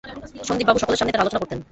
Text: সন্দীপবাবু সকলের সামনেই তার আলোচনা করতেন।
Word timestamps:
সন্দীপবাবু 0.47 0.79
সকলের 0.79 0.99
সামনেই 0.99 1.13
তার 1.13 1.23
আলোচনা 1.23 1.41
করতেন। 1.41 1.59